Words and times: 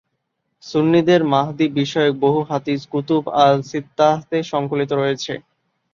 সুন্নিদের 0.63 1.21
মাহদী 1.25 1.67
বিষয়ক 1.73 2.13
বহু 2.19 2.39
হাদীস 2.49 2.81
কুতুব 2.91 3.23
আল-সিত্তাহতে 3.41 4.37
সংকলিত 4.51 4.91
রয়েছে। 4.93 5.33